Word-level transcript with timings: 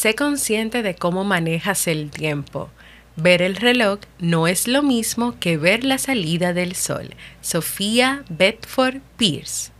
sé 0.00 0.14
consciente 0.14 0.82
de 0.82 0.94
cómo 0.94 1.24
manejas 1.24 1.86
el 1.86 2.10
tiempo. 2.10 2.70
Ver 3.16 3.42
el 3.42 3.54
reloj 3.54 3.98
no 4.18 4.46
es 4.46 4.66
lo 4.66 4.82
mismo 4.82 5.38
que 5.38 5.58
ver 5.58 5.84
la 5.84 5.98
salida 5.98 6.54
del 6.54 6.74
sol. 6.74 7.10
Sofía 7.42 8.24
Bedford 8.30 9.02
Pierce. 9.18 9.72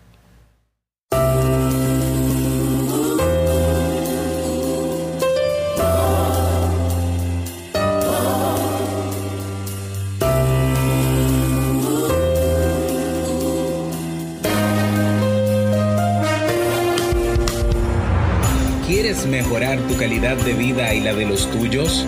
Calidad 20.01 20.39
de 20.39 20.55
vida 20.55 20.95
y 20.95 21.01
la 21.01 21.13
de 21.13 21.27
los 21.27 21.51
tuyos? 21.51 22.07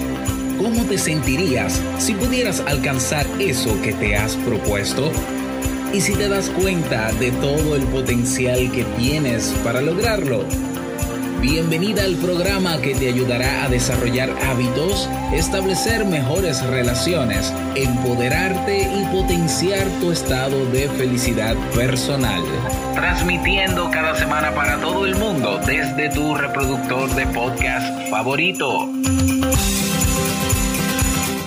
¿Cómo 0.57 0.83
te 0.85 0.97
sentirías 0.97 1.79
si 1.99 2.15
pudieras 2.15 2.61
alcanzar 2.61 3.27
eso 3.39 3.79
que 3.83 3.93
te 3.93 4.17
has 4.17 4.35
propuesto? 4.37 5.13
¿Y 5.93 6.01
si 6.01 6.15
te 6.15 6.27
das 6.27 6.49
cuenta 6.49 7.13
de 7.13 7.31
todo 7.33 7.77
el 7.77 7.83
potencial 7.83 8.73
que 8.73 8.85
tienes 8.97 9.55
para 9.63 9.83
lograrlo? 9.83 10.47
Bienvenida 11.43 12.05
al 12.05 12.15
programa 12.19 12.81
que 12.81 12.95
te 12.95 13.09
ayudará 13.09 13.65
a 13.65 13.69
desarrollar 13.69 14.31
hábitos, 14.45 15.11
establecer 15.35 16.05
mejores 16.05 16.65
relaciones, 16.65 17.53
empoderarte 17.75 18.83
y 18.83 19.05
potenciar 19.07 19.89
tu 20.01 20.13
estado 20.13 20.65
de 20.67 20.89
felicidad 20.91 21.57
personal. 21.75 22.45
Transmitiendo 22.95 23.91
cada 23.91 24.15
semana 24.15 24.55
para 24.55 24.81
todo 24.81 25.05
el 25.05 25.17
mundo 25.17 25.59
desde 25.67 26.11
tu 26.11 26.33
reproductor 26.33 27.13
de 27.17 27.27
podcast 27.27 28.09
favorito. 28.09 28.89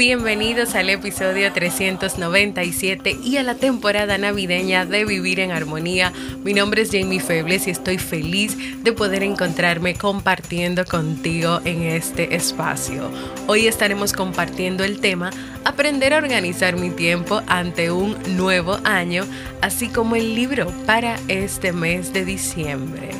Bienvenidos 0.00 0.76
al 0.76 0.88
episodio 0.88 1.52
397 1.52 3.18
y 3.22 3.36
a 3.36 3.42
la 3.42 3.54
temporada 3.56 4.16
navideña 4.16 4.86
de 4.86 5.04
Vivir 5.04 5.40
en 5.40 5.50
Armonía. 5.50 6.10
Mi 6.42 6.54
nombre 6.54 6.80
es 6.80 6.90
Jamie 6.90 7.20
Febles 7.20 7.66
y 7.66 7.70
estoy 7.70 7.98
feliz 7.98 8.56
de 8.82 8.94
poder 8.94 9.22
encontrarme 9.22 9.94
compartiendo 9.94 10.86
contigo 10.86 11.60
en 11.66 11.82
este 11.82 12.34
espacio. 12.34 13.10
Hoy 13.46 13.66
estaremos 13.66 14.14
compartiendo 14.14 14.84
el 14.84 15.00
tema 15.00 15.32
Aprender 15.66 16.14
a 16.14 16.16
organizar 16.16 16.76
mi 16.76 16.88
tiempo 16.88 17.42
ante 17.46 17.90
un 17.90 18.16
nuevo 18.38 18.78
año, 18.84 19.26
así 19.60 19.88
como 19.88 20.16
el 20.16 20.34
libro 20.34 20.72
para 20.86 21.20
este 21.28 21.74
mes 21.74 22.14
de 22.14 22.24
diciembre. 22.24 23.10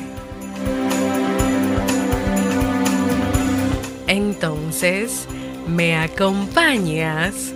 Entonces, 4.07 5.27
¿Me 5.67 5.95
acompañas? 5.95 7.53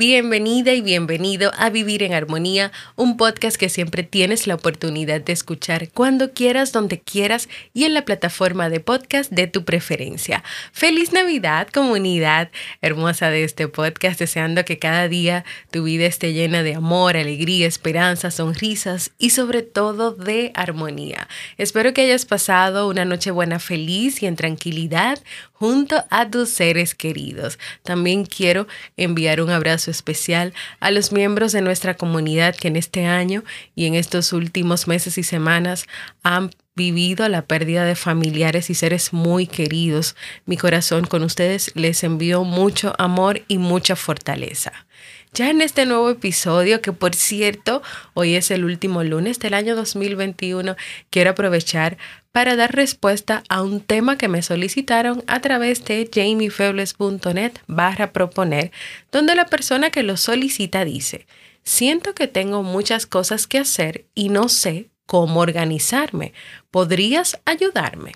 Bienvenida 0.00 0.72
y 0.72 0.80
bienvenido 0.80 1.52
a 1.58 1.68
Vivir 1.68 2.02
en 2.02 2.14
Armonía, 2.14 2.72
un 2.96 3.18
podcast 3.18 3.58
que 3.58 3.68
siempre 3.68 4.02
tienes 4.02 4.46
la 4.46 4.54
oportunidad 4.54 5.20
de 5.20 5.34
escuchar 5.34 5.90
cuando 5.90 6.32
quieras, 6.32 6.72
donde 6.72 7.00
quieras 7.00 7.50
y 7.74 7.84
en 7.84 7.92
la 7.92 8.06
plataforma 8.06 8.70
de 8.70 8.80
podcast 8.80 9.30
de 9.30 9.46
tu 9.46 9.66
preferencia. 9.66 10.42
Feliz 10.72 11.12
Navidad, 11.12 11.68
comunidad 11.68 12.50
hermosa 12.80 13.28
de 13.28 13.44
este 13.44 13.68
podcast, 13.68 14.18
deseando 14.18 14.64
que 14.64 14.78
cada 14.78 15.06
día 15.06 15.44
tu 15.70 15.82
vida 15.82 16.06
esté 16.06 16.32
llena 16.32 16.62
de 16.62 16.76
amor, 16.76 17.18
alegría, 17.18 17.66
esperanza, 17.66 18.30
sonrisas 18.30 19.10
y 19.18 19.28
sobre 19.28 19.60
todo 19.60 20.12
de 20.12 20.50
armonía. 20.54 21.28
Espero 21.58 21.92
que 21.92 22.00
hayas 22.00 22.24
pasado 22.24 22.88
una 22.88 23.04
noche 23.04 23.32
buena 23.32 23.58
feliz 23.58 24.22
y 24.22 24.26
en 24.26 24.36
tranquilidad 24.36 25.18
junto 25.60 26.02
a 26.08 26.30
tus 26.30 26.48
seres 26.48 26.94
queridos. 26.94 27.58
También 27.82 28.24
quiero 28.24 28.66
enviar 28.96 29.42
un 29.42 29.50
abrazo 29.50 29.90
especial 29.90 30.54
a 30.80 30.90
los 30.90 31.12
miembros 31.12 31.52
de 31.52 31.60
nuestra 31.60 31.98
comunidad 31.98 32.56
que 32.56 32.68
en 32.68 32.76
este 32.76 33.04
año 33.04 33.44
y 33.74 33.84
en 33.84 33.94
estos 33.94 34.32
últimos 34.32 34.88
meses 34.88 35.18
y 35.18 35.22
semanas 35.22 35.84
han 36.22 36.50
vivido 36.74 37.28
la 37.28 37.42
pérdida 37.42 37.84
de 37.84 37.94
familiares 37.94 38.70
y 38.70 38.74
seres 38.74 39.12
muy 39.12 39.46
queridos. 39.46 40.16
Mi 40.46 40.56
corazón 40.56 41.04
con 41.04 41.22
ustedes 41.22 41.72
les 41.74 42.04
envío 42.04 42.42
mucho 42.44 42.94
amor 42.96 43.42
y 43.46 43.58
mucha 43.58 43.96
fortaleza. 43.96 44.86
Ya 45.32 45.48
en 45.48 45.60
este 45.60 45.86
nuevo 45.86 46.10
episodio, 46.10 46.82
que 46.82 46.92
por 46.92 47.14
cierto, 47.14 47.82
hoy 48.14 48.34
es 48.34 48.50
el 48.50 48.64
último 48.64 49.04
lunes 49.04 49.38
del 49.38 49.54
año 49.54 49.76
2021, 49.76 50.74
quiero 51.08 51.30
aprovechar 51.30 51.98
para 52.32 52.56
dar 52.56 52.74
respuesta 52.74 53.44
a 53.48 53.62
un 53.62 53.80
tema 53.80 54.18
que 54.18 54.26
me 54.26 54.42
solicitaron 54.42 55.22
a 55.28 55.40
través 55.40 55.84
de 55.84 56.10
jamiefebles.net 56.12 57.52
barra 57.68 58.12
proponer, 58.12 58.72
donde 59.12 59.36
la 59.36 59.46
persona 59.46 59.90
que 59.90 60.02
lo 60.02 60.16
solicita 60.16 60.84
dice, 60.84 61.26
siento 61.62 62.12
que 62.12 62.26
tengo 62.26 62.64
muchas 62.64 63.06
cosas 63.06 63.46
que 63.46 63.58
hacer 63.58 64.06
y 64.16 64.30
no 64.30 64.48
sé 64.48 64.90
cómo 65.06 65.40
organizarme. 65.40 66.32
¿Podrías 66.72 67.38
ayudarme? 67.44 68.14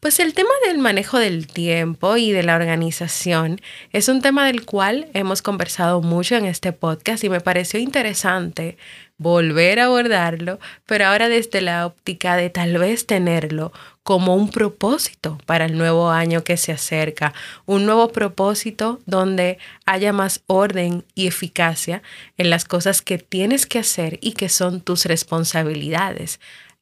Pues 0.00 0.20
el 0.20 0.34
tema 0.34 0.50
del 0.66 0.78
manejo 0.78 1.18
del 1.18 1.46
tiempo 1.46 2.16
y 2.16 2.32
de 2.32 2.42
la 2.42 2.56
organización 2.56 3.60
es 3.92 4.08
un 4.08 4.22
tema 4.22 4.46
del 4.46 4.64
cual 4.64 5.08
hemos 5.14 5.42
conversado 5.42 6.00
mucho 6.02 6.36
en 6.36 6.44
este 6.44 6.72
podcast 6.72 7.24
y 7.24 7.28
me 7.28 7.40
pareció 7.40 7.80
interesante 7.80 8.76
volver 9.18 9.80
a 9.80 9.86
abordarlo, 9.86 10.58
pero 10.84 11.06
ahora 11.06 11.28
desde 11.28 11.60
la 11.60 11.86
óptica 11.86 12.36
de 12.36 12.50
tal 12.50 12.76
vez 12.78 13.06
tenerlo 13.06 13.72
como 14.02 14.36
un 14.36 14.50
propósito 14.50 15.38
para 15.46 15.64
el 15.64 15.76
nuevo 15.76 16.10
año 16.10 16.44
que 16.44 16.56
se 16.56 16.72
acerca, 16.72 17.32
un 17.64 17.86
nuevo 17.86 18.12
propósito 18.12 19.00
donde 19.06 19.58
haya 19.84 20.12
más 20.12 20.42
orden 20.46 21.04
y 21.14 21.26
eficacia 21.26 22.02
en 22.36 22.50
las 22.50 22.64
cosas 22.64 23.02
que 23.02 23.18
tienes 23.18 23.66
que 23.66 23.80
hacer 23.80 24.18
y 24.20 24.32
que 24.32 24.48
son 24.48 24.80
tus 24.80 25.06
responsabilidades. 25.06 26.38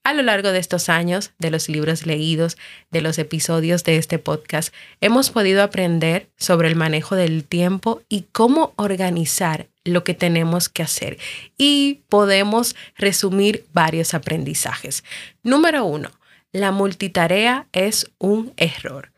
A 0.07 0.13
lo 0.13 0.23
largo 0.23 0.53
de 0.53 0.59
estos 0.59 0.91
años, 0.91 1.33
de 1.39 1.51
los 1.51 1.71
libros 1.71 2.05
leídos, 2.05 2.59
de 2.91 3.01
los 3.01 3.19
episodios 3.19 3.85
de 3.85 3.97
este 3.97 4.19
podcast, 4.19 4.75
hemos 5.01 5.31
podido 5.31 5.63
aprender 5.63 6.29
sobre 6.37 6.69
el 6.69 6.77
manejo 6.77 7.17
del 7.17 7.43
tiempo 7.43 8.03
y 8.11 8.27
cómo 8.31 8.75
organizar 8.77 9.67
lo 9.83 10.05
que 10.05 10.13
tenemos 10.13 10.69
que 10.69 10.83
hacer. 10.83 11.17
Y 11.57 12.03
podemos 12.11 12.77
resumir 12.99 13.65
varios 13.73 14.13
aprendizajes. 14.13 15.05
Número 15.43 15.87
uno, 15.87 16.11
la 16.53 16.71
multitarea 16.71 17.67
es 17.73 18.11
un 18.19 18.53
error. 18.59 19.11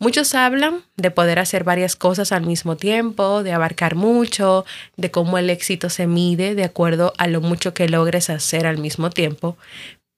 Muchos 0.00 0.36
hablan 0.36 0.82
de 0.96 1.10
poder 1.10 1.40
hacer 1.40 1.64
varias 1.64 1.96
cosas 1.96 2.30
al 2.30 2.46
mismo 2.46 2.76
tiempo, 2.76 3.42
de 3.42 3.52
abarcar 3.52 3.96
mucho, 3.96 4.64
de 4.96 5.10
cómo 5.10 5.38
el 5.38 5.50
éxito 5.50 5.90
se 5.90 6.06
mide 6.06 6.54
de 6.54 6.62
acuerdo 6.62 7.12
a 7.18 7.26
lo 7.26 7.40
mucho 7.40 7.74
que 7.74 7.88
logres 7.88 8.30
hacer 8.30 8.64
al 8.68 8.78
mismo 8.78 9.10
tiempo, 9.10 9.58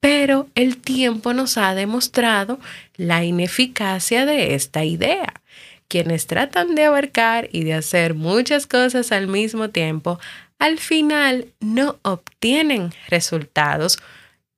pero 0.00 0.48
el 0.54 0.78
tiempo 0.78 1.34
nos 1.34 1.58
ha 1.58 1.74
demostrado 1.74 2.58
la 2.96 3.24
ineficacia 3.24 4.26
de 4.26 4.54
esta 4.54 4.84
idea. 4.84 5.34
Quienes 5.88 6.26
tratan 6.26 6.74
de 6.74 6.84
abarcar 6.84 7.48
y 7.52 7.64
de 7.64 7.74
hacer 7.74 8.14
muchas 8.14 8.66
cosas 8.66 9.12
al 9.12 9.26
mismo 9.26 9.70
tiempo, 9.70 10.18
al 10.58 10.78
final 10.78 11.48
no 11.60 11.98
obtienen 12.02 12.92
resultados, 13.08 13.98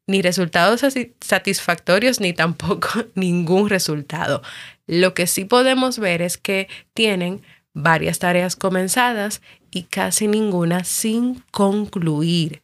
ni 0.06 0.21
resultados 0.21 0.85
satisfactorios, 1.21 2.21
ni 2.21 2.33
tampoco 2.33 2.89
ningún 3.15 3.69
resultado. 3.69 4.43
Lo 4.87 5.15
que 5.15 5.27
sí 5.27 5.44
podemos 5.44 5.99
ver 5.99 6.23
es 6.23 6.37
que 6.37 6.69
tienen 6.93 7.43
varias 7.73 8.19
tareas 8.19 8.55
comenzadas 8.55 9.41
y 9.71 9.85
casi 9.85 10.29
ninguna 10.29 10.85
sin 10.85 11.43
concluir. 11.50 12.62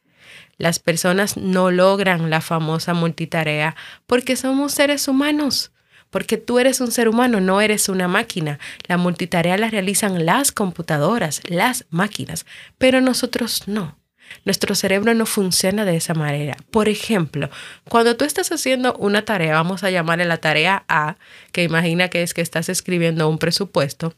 Las 0.59 0.81
personas 0.81 1.37
no 1.37 1.71
logran 1.71 2.31
la 2.31 2.41
famosa 2.41 2.93
multitarea 2.93 3.77
porque 4.07 4.37
somos 4.37 4.73
seres 4.73 5.07
humanos, 5.09 5.73
porque 6.11 6.37
tú 6.37 6.59
eres 6.59 6.81
un 6.81 6.91
ser 6.91 7.09
humano, 7.09 7.41
no 7.41 7.61
eres 7.61 7.89
una 7.89 8.09
máquina. 8.09 8.59
La 8.89 8.97
multitarea 8.97 9.57
la 9.57 9.71
realizan 9.71 10.27
las 10.27 10.53
computadoras, 10.53 11.43
las 11.47 11.87
máquinas, 11.91 12.45
pero 12.77 13.01
nosotros 13.01 13.69
no. 13.69 13.97
Nuestro 14.45 14.75
cerebro 14.75 15.15
no 15.15 15.27
funciona 15.27 15.85
de 15.85 15.97
esa 15.97 16.13
manera. 16.13 16.57
Por 16.71 16.89
ejemplo, 16.89 17.49
cuando 17.89 18.17
tú 18.17 18.25
estás 18.25 18.53
haciendo 18.53 18.95
una 18.95 19.25
tarea, 19.25 19.55
vamos 19.55 19.85
a 19.85 19.91
llamarle 19.91 20.27
la 20.27 20.37
tarea 20.39 20.85
A, 20.89 21.17
que 21.53 21.63
imagina 21.63 22.09
que 22.09 22.23
es 22.23 22.35
que 22.35 22.43
estás 22.43 22.69
escribiendo 22.69 23.29
un 23.29 23.39
presupuesto, 23.39 24.13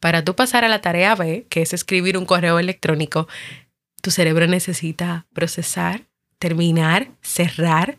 para 0.00 0.24
tú 0.24 0.34
pasar 0.34 0.64
a 0.64 0.68
la 0.68 0.80
tarea 0.80 1.14
B, 1.14 1.46
que 1.48 1.62
es 1.62 1.72
escribir 1.72 2.18
un 2.18 2.26
correo 2.26 2.58
electrónico, 2.58 3.28
tu 4.02 4.10
cerebro 4.10 4.46
necesita 4.46 5.26
procesar, 5.32 6.02
terminar, 6.38 7.08
cerrar 7.22 7.96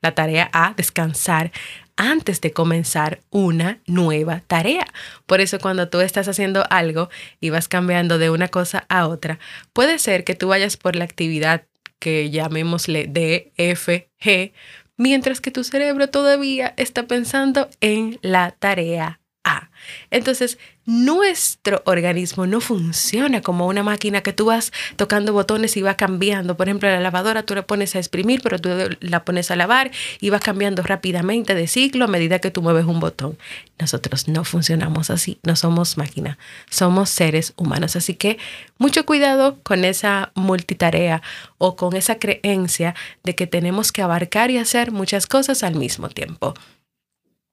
la 0.00 0.14
tarea 0.14 0.48
A, 0.52 0.74
descansar 0.76 1.50
antes 1.96 2.42
de 2.42 2.52
comenzar 2.52 3.20
una 3.30 3.80
nueva 3.86 4.42
tarea. 4.46 4.86
Por 5.24 5.40
eso 5.40 5.58
cuando 5.58 5.88
tú 5.88 6.00
estás 6.00 6.28
haciendo 6.28 6.64
algo 6.70 7.08
y 7.40 7.50
vas 7.50 7.68
cambiando 7.68 8.18
de 8.18 8.30
una 8.30 8.48
cosa 8.48 8.84
a 8.88 9.08
otra, 9.08 9.38
puede 9.72 9.98
ser 9.98 10.24
que 10.24 10.34
tú 10.34 10.48
vayas 10.48 10.76
por 10.76 10.94
la 10.94 11.04
actividad 11.04 11.64
que 11.98 12.30
llamémosle 12.30 13.06
D, 13.08 13.52
F, 13.56 14.10
G, 14.20 14.52
mientras 14.98 15.40
que 15.40 15.50
tu 15.50 15.64
cerebro 15.64 16.08
todavía 16.08 16.74
está 16.76 17.06
pensando 17.06 17.70
en 17.80 18.18
la 18.20 18.50
tarea 18.50 19.20
A. 19.42 19.70
Entonces, 20.10 20.58
nuestro 20.86 21.82
organismo 21.84 22.46
no 22.46 22.60
funciona 22.60 23.42
como 23.42 23.66
una 23.66 23.82
máquina 23.82 24.22
que 24.22 24.32
tú 24.32 24.46
vas 24.46 24.72
tocando 24.94 25.32
botones 25.32 25.76
y 25.76 25.82
va 25.82 25.96
cambiando. 25.96 26.56
Por 26.56 26.68
ejemplo, 26.68 26.88
la 26.88 27.00
lavadora 27.00 27.42
tú 27.42 27.56
la 27.56 27.66
pones 27.66 27.96
a 27.96 27.98
exprimir, 27.98 28.40
pero 28.40 28.60
tú 28.60 28.70
la 29.00 29.24
pones 29.24 29.50
a 29.50 29.56
lavar 29.56 29.90
y 30.20 30.30
va 30.30 30.38
cambiando 30.38 30.84
rápidamente 30.84 31.56
de 31.56 31.66
ciclo 31.66 32.04
a 32.04 32.08
medida 32.08 32.38
que 32.38 32.52
tú 32.52 32.62
mueves 32.62 32.84
un 32.86 33.00
botón. 33.00 33.36
Nosotros 33.80 34.28
no 34.28 34.44
funcionamos 34.44 35.10
así, 35.10 35.38
no 35.42 35.56
somos 35.56 35.98
máquina, 35.98 36.38
somos 36.70 37.10
seres 37.10 37.52
humanos. 37.56 37.96
Así 37.96 38.14
que 38.14 38.38
mucho 38.78 39.04
cuidado 39.04 39.58
con 39.64 39.84
esa 39.84 40.30
multitarea 40.36 41.20
o 41.58 41.74
con 41.74 41.96
esa 41.96 42.20
creencia 42.20 42.94
de 43.24 43.34
que 43.34 43.48
tenemos 43.48 43.90
que 43.90 44.02
abarcar 44.02 44.52
y 44.52 44.58
hacer 44.58 44.92
muchas 44.92 45.26
cosas 45.26 45.64
al 45.64 45.74
mismo 45.74 46.08
tiempo. 46.08 46.54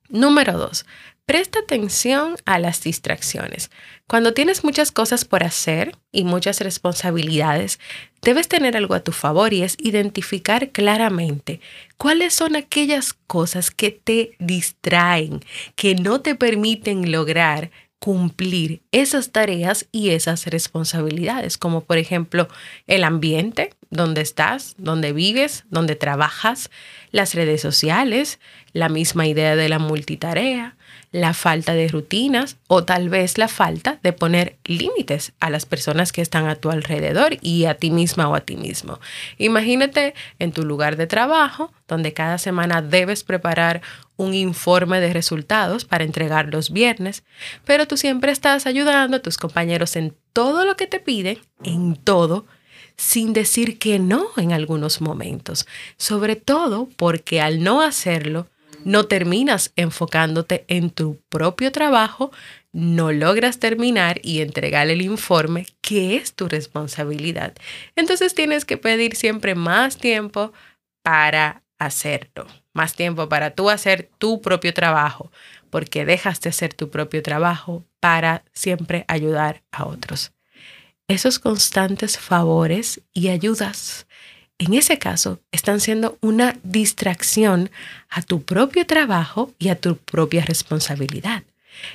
Número 0.10 0.58
dos, 0.58 0.86
Presta 1.26 1.60
atención 1.60 2.36
a 2.46 2.60
las 2.60 2.82
distracciones. 2.84 3.72
Cuando 4.08 4.34
tienes 4.34 4.66
muchas 4.66 4.92
cosas 4.92 5.24
por 5.24 5.46
hacer 5.46 5.96
y 6.12 6.26
muchas 6.26 6.60
responsabilidades, 6.60 7.80
debes 8.22 8.50
tener 8.50 8.76
algo 8.76 8.94
a 8.94 9.06
tu 9.06 9.14
favor 9.14 9.54
y 9.54 9.64
es 9.64 9.78
identificar 9.80 10.72
claramente 10.72 11.62
cuáles 11.98 12.34
son 12.34 12.58
aquellas 12.58 13.14
cosas 13.14 13.72
que 13.72 13.92
te 13.92 14.36
distraen, 14.40 15.40
que 15.78 15.96
no 15.96 16.20
te 16.20 16.36
permiten 16.36 17.10
lograr 17.10 17.72
cumplir 18.00 18.82
esas 18.92 19.32
tareas 19.32 19.88
y 19.94 20.10
esas 20.10 20.46
responsabilidades, 20.48 21.58
como 21.58 21.86
por 21.86 21.98
ejemplo 21.98 22.50
el 22.86 23.06
ambiente 23.06 23.70
donde 23.92 24.20
estás, 24.20 24.76
donde 24.78 25.14
vives, 25.14 25.64
donde 25.70 25.96
trabajas, 25.96 26.70
las 27.12 27.34
redes 27.34 27.62
sociales, 27.62 28.42
la 28.74 28.90
misma 28.90 29.26
idea 29.26 29.56
de 29.56 29.70
la 29.70 29.80
multitarea, 29.80 30.76
la 31.14 31.36
falta 31.36 31.76
de 31.76 31.88
rutinas 31.88 32.58
o 32.68 32.84
tal 32.84 33.08
vez 33.08 33.38
la 33.38 33.48
falta 33.48 34.00
de 34.02 34.14
poner 34.14 34.58
límites 34.66 35.34
a 35.40 35.52
las 35.52 35.68
personas 35.68 36.12
que 36.12 36.24
están 36.24 36.48
a 36.48 36.56
tu 36.56 36.72
alrededor 36.72 37.38
y 37.40 37.66
a 37.66 37.76
ti 37.76 37.92
misma 37.92 38.28
o 38.28 38.36
a 38.36 38.42
ti 38.42 38.58
mismo. 38.58 39.00
Imagínate 39.38 40.16
en 40.40 40.52
tu 40.52 40.66
lugar 40.66 40.98
de 40.98 41.06
trabajo, 41.06 41.72
donde 41.88 42.14
cada 42.14 42.40
semana 42.40 42.82
debes 42.82 43.24
preparar 43.24 43.84
un 44.18 44.34
informe 44.34 45.00
de 45.00 45.14
resultados 45.14 45.86
para 45.86 46.04
entregar 46.04 46.52
los 46.52 46.72
viernes, 46.72 47.24
pero 47.64 47.88
tú 47.88 47.96
siempre 47.96 48.32
estás 48.32 48.66
ayudando 48.66 49.18
a 49.18 49.22
tus 49.22 49.38
compañeros 49.38 49.96
en 49.96 50.16
todo 50.34 50.66
lo 50.66 50.76
que 50.76 50.88
te 50.88 51.00
piden, 51.00 51.38
en 51.64 51.96
todo, 51.96 52.48
sin 52.98 53.34
decir 53.34 53.78
que 53.78 54.00
no 54.00 54.30
en 54.36 54.52
algunos 54.52 55.00
momentos, 55.00 55.68
sobre 55.98 56.36
todo 56.36 56.90
porque 56.98 57.40
al 57.40 57.64
no 57.64 57.84
hacerlo, 57.84 58.48
no 58.86 59.06
terminas 59.06 59.72
enfocándote 59.76 60.66
en 60.68 60.90
tu 60.90 61.22
propio 61.30 61.72
trabajo, 61.72 62.32
no 62.72 63.12
logras 63.12 63.60
terminar 63.60 64.20
y 64.24 64.42
entregar 64.42 64.90
el 64.90 65.02
informe 65.02 65.68
que 65.82 66.16
es 66.16 66.34
tu 66.34 66.48
responsabilidad. 66.48 67.54
Entonces 67.96 68.34
tienes 68.34 68.66
que 68.66 68.78
pedir 68.78 69.16
siempre 69.16 69.56
más 69.56 69.98
tiempo 69.98 70.54
para 71.02 71.64
hacerlo, 71.78 72.48
más 72.74 72.96
tiempo 72.96 73.30
para 73.30 73.52
tú 73.52 73.70
hacer 73.70 74.10
tu 74.18 74.42
propio 74.42 74.74
trabajo, 74.74 75.32
porque 75.70 76.06
dejas 76.06 76.42
de 76.42 76.50
hacer 76.50 76.74
tu 76.74 76.90
propio 76.90 77.22
trabajo 77.22 77.86
para 78.00 78.44
siempre 78.54 79.06
ayudar 79.08 79.64
a 79.72 79.86
otros. 79.86 80.32
Esos 81.08 81.40
constantes 81.40 82.18
favores 82.18 83.02
y 83.14 83.28
ayudas 83.28 84.08
en 84.66 84.74
ese 84.74 84.98
caso 85.00 85.40
están 85.52 85.80
siendo 85.80 86.18
una 86.22 86.58
distracción 86.64 87.70
a 88.10 88.22
tu 88.22 88.44
propio 88.44 88.86
trabajo 88.86 89.52
y 89.60 89.70
a 89.70 89.76
tu 89.76 89.98
propia 89.98 90.46
responsabilidad. 90.46 91.44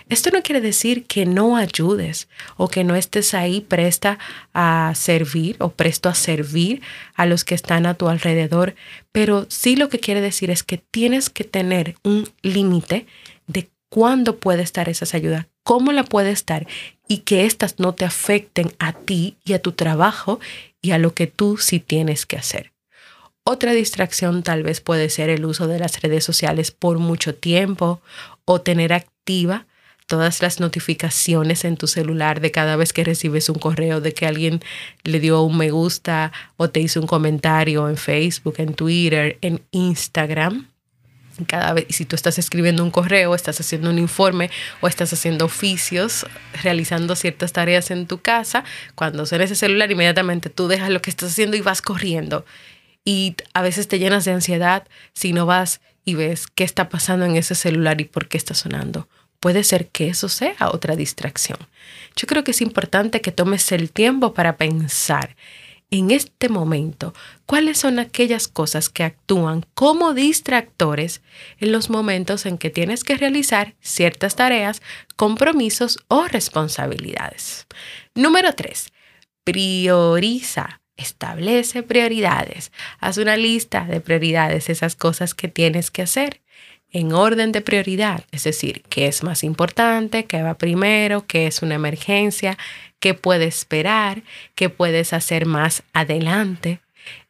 Esto 0.09 0.31
no 0.31 0.43
quiere 0.43 0.61
decir 0.61 1.05
que 1.05 1.25
no 1.25 1.57
ayudes 1.57 2.29
o 2.57 2.69
que 2.69 2.85
no 2.85 2.97
estés 2.97 3.33
ahí 3.33 3.61
presta 3.61 4.19
a 4.53 4.93
servir 4.97 5.57
o 5.61 5.71
presto 5.71 6.09
a 6.09 6.15
servir 6.15 6.83
a 7.15 7.27
los 7.27 7.45
que 7.45 7.55
están 7.55 7.87
a 7.87 7.95
tu 7.95 8.09
alrededor, 8.09 8.75
pero 9.13 9.47
sí 9.49 9.77
lo 9.77 9.89
que 9.89 10.01
quiere 10.01 10.21
decir 10.21 10.51
es 10.51 10.63
que 10.63 10.79
tienes 10.79 11.31
que 11.31 11.45
tener 11.45 11.95
un 12.03 12.29
límite 12.43 13.07
de 13.47 13.69
cuándo 13.89 14.39
puede 14.39 14.63
estar 14.63 14.89
esas 14.89 15.15
ayudas, 15.15 15.47
cómo 15.69 15.93
la 15.93 16.03
puede 16.03 16.31
estar 16.31 16.67
y 17.09 17.19
que 17.19 17.45
éstas 17.45 17.75
no 17.77 17.93
te 17.93 18.07
afecten 18.07 18.73
a 18.79 18.95
ti 18.95 19.37
y 19.45 19.53
a 19.53 19.61
tu 19.61 19.73
trabajo 19.73 20.41
y 20.81 20.93
a 20.93 20.99
lo 20.99 21.13
que 21.13 21.27
tú 21.27 21.59
sí 21.59 21.79
tienes 21.79 22.25
que 22.25 22.39
hacer. 22.39 22.73
Otra 23.45 23.73
distracción 23.73 24.43
tal 24.43 24.63
vez 24.63 24.81
puede 24.81 25.11
ser 25.11 25.29
el 25.29 25.45
uso 25.45 25.67
de 25.67 25.79
las 25.79 26.01
redes 26.01 26.25
sociales 26.25 26.71
por 26.71 26.99
mucho 26.99 27.35
tiempo 27.35 28.01
o 28.47 28.63
tener 28.63 28.95
activa 28.95 29.67
todas 30.07 30.41
las 30.41 30.59
notificaciones 30.59 31.67
en 31.67 31.77
tu 31.77 31.87
celular 31.87 32.41
de 32.41 32.51
cada 32.51 32.77
vez 32.77 32.95
que 32.95 33.05
recibes 33.05 33.51
un 33.51 33.59
correo 33.59 34.01
de 34.01 34.15
que 34.15 34.25
alguien 34.25 34.61
le 35.05 35.21
dio 35.21 35.43
un 35.43 35.59
me 35.59 35.71
gusta 35.71 36.33
o 36.57 36.71
te 36.71 36.81
hizo 36.81 36.99
un 36.99 37.07
comentario 37.07 37.91
en 37.91 37.99
Facebook, 37.99 38.55
en 38.57 38.73
Twitter, 38.73 39.37
en 39.43 39.61
Instagram 39.73 40.67
cada 41.47 41.73
vez, 41.73 41.87
si 41.91 42.05
tú 42.05 42.17
estás 42.17 42.39
escribiendo 42.39 42.83
un 42.83 42.91
correo, 42.91 43.35
estás 43.35 43.61
haciendo 43.61 43.91
un 43.91 43.99
informe 43.99 44.51
o 44.81 44.89
estás 44.89 45.13
haciendo 45.13 45.45
oficios, 45.45 46.27
realizando 46.63 47.17
ciertas 47.17 47.53
tareas 47.53 47.91
en 47.91 48.07
tu 48.07 48.19
casa, 48.19 48.65
cuando 48.95 49.27
suena 49.27 49.45
ese 49.45 49.55
celular, 49.55 49.91
inmediatamente 49.91 50.51
tú 50.51 50.69
dejas 50.69 50.91
lo 50.91 51.03
que 51.03 51.11
estás 51.11 51.33
haciendo 51.33 51.57
y 51.57 51.61
vas 51.61 51.83
corriendo. 51.83 52.45
Y 53.05 53.37
a 53.55 53.63
veces 53.63 53.89
te 53.89 53.99
llenas 53.99 54.25
de 54.25 54.33
ansiedad 54.33 54.87
si 55.15 55.33
no 55.33 55.47
vas 55.47 55.81
y 56.05 56.15
ves 56.15 56.47
qué 56.47 56.65
está 56.65 56.89
pasando 56.89 57.25
en 57.25 57.37
ese 57.37 57.55
celular 57.55 58.01
y 58.01 58.05
por 58.05 58.29
qué 58.29 58.37
está 58.37 58.55
sonando. 58.55 59.09
Puede 59.41 59.63
ser 59.63 59.89
que 59.89 60.09
eso 60.09 60.29
sea 60.29 60.57
otra 60.73 60.97
distracción. 60.97 61.59
Yo 62.17 62.27
creo 62.27 62.45
que 62.45 62.51
es 62.51 62.61
importante 62.61 63.21
que 63.21 63.31
tomes 63.31 63.71
el 63.73 63.93
tiempo 63.93 64.35
para 64.35 64.57
pensar 64.57 65.37
en 65.91 66.11
este 66.11 66.49
momento 66.49 67.15
cuáles 67.47 67.79
son 67.79 67.99
aquellas 67.99 68.49
cosas 68.49 68.89
que 68.89 69.05
actúan 69.05 69.65
como 69.75 70.15
distractores 70.15 71.23
en 71.59 71.73
los 71.73 71.89
momentos 71.91 72.47
en 72.47 72.59
que 72.59 72.71
tienes 72.71 73.05
que 73.05 73.17
realizar 73.17 73.75
ciertas 73.81 74.37
tareas, 74.37 74.83
compromisos 75.17 75.99
o 76.09 76.27
responsabilidades. 76.27 77.67
Número 78.15 78.55
3. 78.55 78.93
Prioriza. 79.45 80.81
Establece 80.97 81.85
prioridades. 81.85 82.73
Haz 82.99 83.19
una 83.19 83.37
lista 83.37 83.85
de 83.85 84.01
prioridades, 84.01 84.69
esas 84.69 84.97
cosas 84.97 85.33
que 85.33 85.47
tienes 85.47 85.93
que 85.93 86.03
hacer 86.03 86.41
en 86.91 87.13
orden 87.13 87.53
de 87.53 87.61
prioridad, 87.61 88.25
es 88.31 88.45
decir, 88.45 88.83
qué 88.89 89.07
es 89.09 89.23
más 89.23 89.45
importante, 89.45 90.25
qué 90.25 90.43
va 90.43 90.55
primero, 90.55 91.27
qué 91.27 91.47
es 91.47 91.63
una 91.63 91.75
emergencia, 91.75 92.57
qué 93.01 93.15
puede 93.15 93.47
esperar, 93.47 94.23
qué 94.55 94.69
puedes 94.69 95.13
hacer 95.13 95.47
más 95.47 95.83
adelante. 95.93 96.81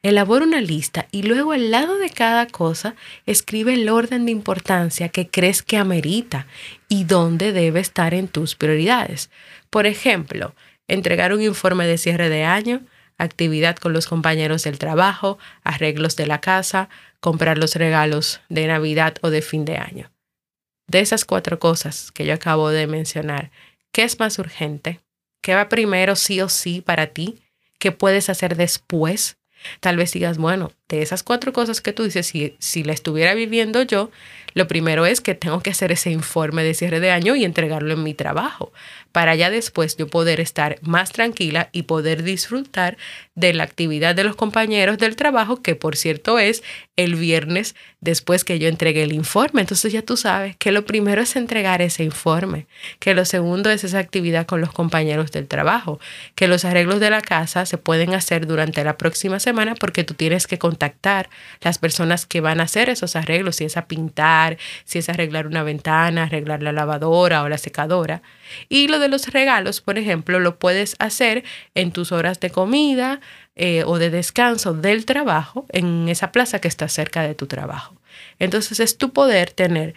Elabora 0.02 0.44
una 0.44 0.60
lista 0.60 1.06
y 1.12 1.22
luego 1.22 1.52
al 1.52 1.70
lado 1.70 1.98
de 1.98 2.10
cada 2.10 2.46
cosa 2.46 2.96
escribe 3.26 3.74
el 3.74 3.88
orden 3.88 4.26
de 4.26 4.32
importancia 4.32 5.08
que 5.08 5.28
crees 5.28 5.62
que 5.62 5.76
amerita 5.76 6.46
y 6.88 7.04
dónde 7.04 7.52
debe 7.52 7.80
estar 7.80 8.14
en 8.14 8.28
tus 8.28 8.56
prioridades. 8.56 9.30
Por 9.70 9.86
ejemplo, 9.86 10.54
entregar 10.88 11.32
un 11.32 11.42
informe 11.42 11.86
de 11.86 11.98
cierre 11.98 12.28
de 12.28 12.44
año, 12.44 12.80
actividad 13.18 13.76
con 13.76 13.92
los 13.92 14.06
compañeros 14.06 14.64
del 14.64 14.78
trabajo, 14.78 15.38
arreglos 15.62 16.16
de 16.16 16.26
la 16.26 16.40
casa, 16.40 16.88
comprar 17.20 17.58
los 17.58 17.76
regalos 17.76 18.40
de 18.48 18.66
Navidad 18.66 19.16
o 19.22 19.30
de 19.30 19.42
fin 19.42 19.64
de 19.64 19.76
año. 19.76 20.10
De 20.88 21.00
esas 21.00 21.24
cuatro 21.24 21.58
cosas 21.58 22.10
que 22.10 22.24
yo 22.24 22.34
acabo 22.34 22.70
de 22.70 22.86
mencionar, 22.86 23.50
¿Qué 23.92 24.04
es 24.04 24.18
más 24.20 24.38
urgente? 24.38 25.00
¿Qué 25.48 25.54
va 25.54 25.70
primero 25.70 26.14
sí 26.14 26.42
o 26.42 26.50
sí 26.50 26.82
para 26.82 27.06
ti? 27.06 27.38
¿Qué 27.78 27.90
puedes 27.90 28.28
hacer 28.28 28.54
después? 28.54 29.38
Tal 29.80 29.96
vez 29.96 30.12
digas, 30.12 30.36
bueno, 30.36 30.72
de 30.90 31.00
esas 31.00 31.22
cuatro 31.22 31.54
cosas 31.54 31.80
que 31.80 31.94
tú 31.94 32.02
dices, 32.02 32.26
si, 32.26 32.54
si 32.58 32.84
la 32.84 32.92
estuviera 32.92 33.32
viviendo 33.32 33.80
yo, 33.80 34.10
lo 34.58 34.68
primero 34.68 35.06
es 35.06 35.20
que 35.20 35.34
tengo 35.34 35.60
que 35.60 35.70
hacer 35.70 35.92
ese 35.92 36.10
informe 36.10 36.64
de 36.64 36.74
cierre 36.74 37.00
de 37.00 37.10
año 37.10 37.36
y 37.36 37.44
entregarlo 37.44 37.94
en 37.94 38.02
mi 38.02 38.12
trabajo, 38.12 38.72
para 39.12 39.34
ya 39.34 39.50
después 39.50 39.96
yo 39.96 40.08
poder 40.08 40.40
estar 40.40 40.78
más 40.82 41.12
tranquila 41.12 41.68
y 41.72 41.82
poder 41.82 42.22
disfrutar 42.22 42.96
de 43.34 43.54
la 43.54 43.62
actividad 43.62 44.14
de 44.14 44.24
los 44.24 44.36
compañeros 44.36 44.98
del 44.98 45.16
trabajo, 45.16 45.62
que 45.62 45.76
por 45.76 45.96
cierto 45.96 46.38
es 46.38 46.62
el 46.96 47.14
viernes 47.14 47.76
después 48.00 48.44
que 48.44 48.58
yo 48.58 48.68
entregué 48.68 49.04
el 49.04 49.12
informe. 49.12 49.60
Entonces 49.60 49.92
ya 49.92 50.02
tú 50.02 50.16
sabes 50.16 50.56
que 50.56 50.72
lo 50.72 50.84
primero 50.84 51.22
es 51.22 51.36
entregar 51.36 51.82
ese 51.82 52.02
informe, 52.02 52.66
que 52.98 53.14
lo 53.14 53.24
segundo 53.24 53.70
es 53.70 53.84
esa 53.84 53.98
actividad 53.98 54.46
con 54.46 54.60
los 54.60 54.72
compañeros 54.72 55.30
del 55.30 55.46
trabajo, 55.46 56.00
que 56.34 56.48
los 56.48 56.64
arreglos 56.64 56.98
de 56.98 57.10
la 57.10 57.22
casa 57.22 57.66
se 57.66 57.78
pueden 57.78 58.14
hacer 58.14 58.46
durante 58.46 58.82
la 58.82 58.96
próxima 58.96 59.38
semana 59.38 59.74
porque 59.74 60.02
tú 60.02 60.14
tienes 60.14 60.46
que 60.46 60.58
contactar 60.58 61.28
las 61.60 61.78
personas 61.78 62.26
que 62.26 62.40
van 62.40 62.60
a 62.60 62.64
hacer 62.64 62.88
esos 62.90 63.14
arreglos, 63.14 63.56
si 63.56 63.64
es 63.64 63.76
a 63.76 63.86
pintar, 63.86 64.47
si 64.84 64.98
es 65.00 65.08
arreglar 65.08 65.46
una 65.46 65.62
ventana, 65.62 66.22
arreglar 66.22 66.62
la 66.62 66.72
lavadora 66.72 67.42
o 67.42 67.48
la 67.48 67.58
secadora. 67.58 68.22
Y 68.68 68.88
lo 68.88 68.98
de 68.98 69.08
los 69.08 69.26
regalos, 69.28 69.80
por 69.82 69.98
ejemplo, 69.98 70.40
lo 70.40 70.58
puedes 70.58 70.96
hacer 70.98 71.44
en 71.74 71.92
tus 71.92 72.12
horas 72.12 72.40
de 72.40 72.50
comida 72.50 73.20
eh, 73.56 73.82
o 73.84 73.98
de 73.98 74.10
descanso 74.10 74.72
del 74.72 75.04
trabajo 75.04 75.66
en 75.70 76.08
esa 76.08 76.32
plaza 76.32 76.60
que 76.60 76.68
está 76.68 76.88
cerca 76.88 77.22
de 77.22 77.34
tu 77.34 77.46
trabajo. 77.46 77.96
Entonces 78.38 78.80
es 78.80 78.96
tu 78.96 79.12
poder 79.12 79.50
tener 79.50 79.94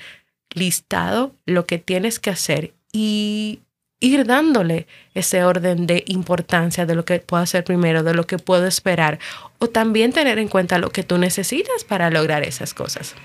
listado 0.53 1.36
lo 1.46 1.65
que 1.65 1.77
tienes 1.77 2.20
que 2.20 2.29
hacer 2.31 2.74
y 2.91 3.62
ir 4.01 4.25
dándole 4.25 4.88
ese 5.13 5.43
orden 5.43 5.88
de 5.88 6.03
importancia 6.08 6.86
de 6.86 6.96
lo 6.96 7.05
que 7.05 7.20
puedo 7.20 7.43
hacer 7.43 7.63
primero, 7.63 8.03
de 8.03 8.13
lo 8.13 8.25
que 8.25 8.39
puedo 8.39 8.65
esperar, 8.65 9.20
o 9.60 9.67
también 9.67 10.12
tener 10.12 10.39
en 10.39 10.48
cuenta 10.48 10.79
lo 10.79 10.89
que 10.89 11.03
tú 11.03 11.17
necesitas 11.17 11.84
para 11.84 12.10
lograr 12.10 12.43
esas 12.43 12.74
cosas. 12.74 13.15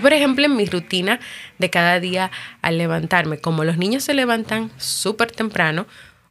Por 0.00 0.12
ejemplo, 0.12 0.44
en 0.44 0.56
mi 0.56 0.66
rutina 0.66 1.20
de 1.58 1.70
cada 1.70 2.00
día 2.00 2.30
al 2.62 2.78
levantarme, 2.78 3.38
como 3.38 3.64
los 3.64 3.78
niños 3.78 4.04
se 4.04 4.14
levantan 4.14 4.70
súper 4.78 5.32
temprano, 5.32 5.86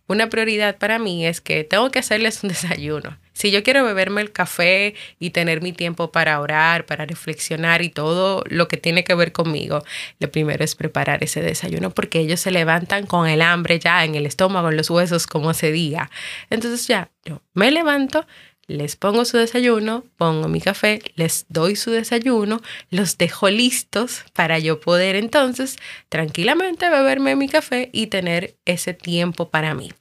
una 0.07 0.29
prioridad 0.29 0.77
para 0.77 0.99
mí 0.99 1.25
es 1.25 1.41
que 1.41 1.63
tengo 1.63 1.91
que 1.91 1.99
hacerles 1.99 2.43
un 2.43 2.49
desayuno. 2.49 3.17
Si 3.33 3.51
yo 3.51 3.61
quiero 3.61 3.83
beberme 3.83 4.21
el 4.21 4.31
café 4.31 4.95
y 5.19 5.29
tener 5.29 5.61
mi 5.61 5.71
tiempo 5.71 6.11
para 6.11 6.39
orar, 6.39 6.87
para 6.87 7.05
reflexionar 7.05 7.83
y 7.83 7.89
todo 7.89 8.43
lo 8.47 8.67
que 8.67 8.77
tiene 8.77 9.03
que 9.03 9.13
ver 9.13 9.31
conmigo, 9.31 9.83
lo 10.19 10.31
primero 10.31 10.63
es 10.63 10.73
preparar 10.73 11.23
ese 11.23 11.41
desayuno 11.41 11.91
porque 11.91 12.19
ellos 12.19 12.39
se 12.39 12.49
levantan 12.49 13.05
con 13.05 13.27
el 13.27 13.43
hambre 13.43 13.77
ya 13.77 14.03
en 14.05 14.15
el 14.15 14.25
estómago, 14.25 14.69
en 14.69 14.77
los 14.77 14.89
huesos, 14.89 15.27
como 15.27 15.53
se 15.53 15.71
diga. 15.71 16.09
Entonces 16.49 16.87
ya, 16.87 17.11
yo 17.25 17.43
me 17.53 17.69
levanto, 17.69 18.25
les 18.67 18.97
pongo 18.97 19.23
su 19.23 19.37
desayuno, 19.37 20.03
pongo 20.17 20.49
mi 20.49 20.59
café, 20.59 21.01
les 21.15 21.45
doy 21.47 21.77
su 21.77 21.91
desayuno, 21.91 22.61
los 22.89 23.17
dejo 23.17 23.49
listos 23.49 24.25
para 24.33 24.59
yo 24.59 24.81
poder 24.81 25.15
entonces 25.15 25.77
tranquilamente 26.09 26.89
beberme 26.89 27.37
mi 27.37 27.47
café 27.47 27.89
y 27.93 28.07
tener 28.07 28.55
ese 28.65 28.93
tiempo 28.93 29.49
para 29.49 29.73
mí. 29.73 29.93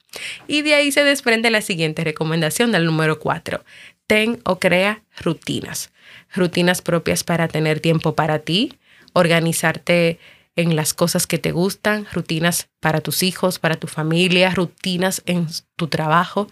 Y 0.47 0.63
de 0.63 0.75
ahí 0.75 0.91
se 0.91 1.05
desprende 1.05 1.49
la 1.49 1.61
siguiente 1.61 2.03
recomendación 2.03 2.73
del 2.73 2.85
número 2.85 3.19
4. 3.19 3.63
Ten 4.05 4.41
o 4.43 4.59
crea 4.59 5.01
rutinas. 5.17 5.91
Rutinas 6.33 6.81
propias 6.81 7.23
para 7.23 7.47
tener 7.47 7.79
tiempo 7.79 8.15
para 8.15 8.39
ti, 8.39 8.73
organizarte 9.13 10.19
en 10.57 10.75
las 10.75 10.93
cosas 10.93 11.25
que 11.25 11.37
te 11.37 11.51
gustan, 11.51 12.05
rutinas 12.11 12.67
para 12.81 12.99
tus 12.99 13.23
hijos, 13.23 13.59
para 13.59 13.75
tu 13.75 13.87
familia, 13.87 14.49
rutinas 14.49 15.21
en 15.25 15.47
tu 15.77 15.87
trabajo 15.87 16.49